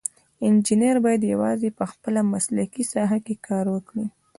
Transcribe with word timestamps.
انجینر 0.47 0.95
باید 1.05 1.31
یوازې 1.33 1.69
په 1.77 1.83
خپله 1.91 2.19
مسلکي 2.33 2.83
ساحه 2.93 3.19
کې 3.25 3.35
کار 3.47 3.65
وکړي. 3.75 4.05